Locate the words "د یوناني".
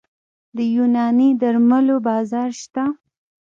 0.55-1.29